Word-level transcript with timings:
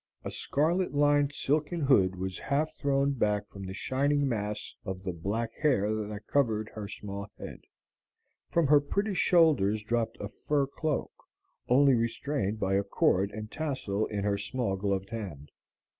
A 0.23 0.31
scarlet 0.31 0.95
lined 0.95 1.31
silken 1.31 1.79
hood 1.81 2.15
was 2.15 2.39
half 2.39 2.73
thrown 2.79 3.11
back 3.11 3.47
from 3.49 3.67
the 3.67 3.73
shining 3.75 4.27
mass 4.27 4.75
of 4.83 5.03
the 5.03 5.13
black 5.13 5.51
hair 5.61 5.93
that 5.93 6.25
covered 6.25 6.69
her 6.73 6.87
small 6.87 7.27
head; 7.37 7.61
from 8.49 8.65
her 8.65 8.81
pretty 8.81 9.13
shoulders 9.13 9.83
dropped 9.83 10.17
a 10.19 10.27
fur 10.27 10.65
cloak, 10.65 11.11
only 11.69 11.93
restrained 11.93 12.59
by 12.59 12.73
a 12.73 12.83
cord 12.83 13.29
and 13.29 13.51
tassel 13.51 14.07
in 14.07 14.23
her 14.23 14.39
small 14.39 14.75
gloved 14.75 15.11
hand. 15.11 15.51